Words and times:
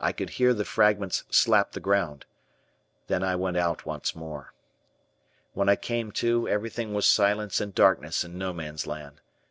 I 0.00 0.12
could 0.12 0.30
hear 0.30 0.54
the 0.54 0.64
fragments 0.64 1.24
slap 1.28 1.72
the 1.72 1.80
ground. 1.80 2.24
Then 3.08 3.22
I 3.22 3.36
went 3.36 3.58
out 3.58 3.84
once 3.84 4.14
more. 4.16 4.54
When 5.52 5.68
I 5.68 5.76
came 5.76 6.12
to, 6.12 6.48
everything 6.48 6.94
was 6.94 7.06
silence 7.06 7.60
and 7.60 7.74
darkness 7.74 8.24
in 8.24 8.38
No 8.38 8.54
Man's 8.54 8.86
Land. 8.86 9.20